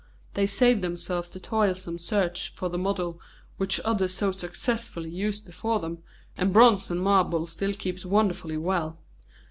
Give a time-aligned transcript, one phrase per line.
[0.33, 3.21] They save themselves the toilsome search for the model
[3.57, 5.99] which others so successfully used before them,
[6.35, 8.97] and bronze and marble still keep wonderfully well.